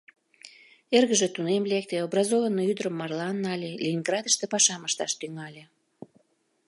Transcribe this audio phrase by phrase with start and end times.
[0.97, 5.63] Эргыже тунем лекте, образованный ӱдырым марлан нале, Ленинградыште пашам ышташ тӱҥале.